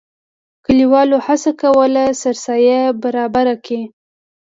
[0.65, 3.81] کلیوالو هڅه کوله سرسایه برابره کړي.